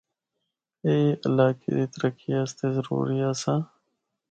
اے 0.85 0.95
علاقے 1.25 1.69
دی 1.75 1.85
ترقی 1.93 2.29
آسطے 2.41 2.67
ضروری 2.75 3.17
آسا۔ 3.29 3.55